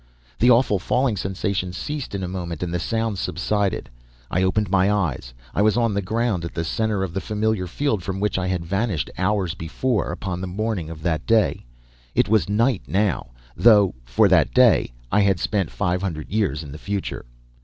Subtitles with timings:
[0.39, 3.87] The awful falling sensation ceased in a moment and the sound subsided.
[4.31, 5.31] I opened my eyes.
[5.53, 8.47] I was on the ground at the center of the familiar field from which I
[8.47, 11.67] had vanished hours before, upon the morning of that day.
[12.15, 16.71] It was night now, though, for that day I had spent five hundred years in
[16.71, 17.23] the future.